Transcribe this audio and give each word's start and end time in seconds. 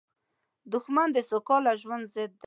دښمن 0.73 1.07
د 1.13 1.17
سوکاله 1.29 1.71
ژوند 1.81 2.05
ضد 2.13 2.31
وي 2.35 2.39